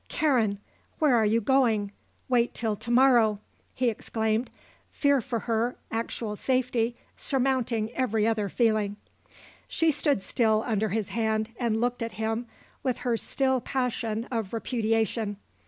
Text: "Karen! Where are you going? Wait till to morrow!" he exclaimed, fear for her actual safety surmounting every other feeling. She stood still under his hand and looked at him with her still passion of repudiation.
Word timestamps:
"Karen! 0.07 0.57
Where 0.97 1.15
are 1.15 1.27
you 1.27 1.39
going? 1.41 1.91
Wait 2.27 2.55
till 2.55 2.75
to 2.75 2.89
morrow!" 2.89 3.37
he 3.75 3.87
exclaimed, 3.87 4.49
fear 4.89 5.21
for 5.21 5.41
her 5.41 5.75
actual 5.91 6.35
safety 6.35 6.95
surmounting 7.15 7.91
every 7.91 8.25
other 8.25 8.49
feeling. 8.49 8.95
She 9.67 9.91
stood 9.91 10.23
still 10.23 10.63
under 10.65 10.89
his 10.89 11.09
hand 11.09 11.51
and 11.55 11.79
looked 11.79 12.01
at 12.01 12.13
him 12.13 12.47
with 12.81 12.97
her 13.05 13.15
still 13.15 13.61
passion 13.61 14.27
of 14.31 14.53
repudiation. 14.53 15.37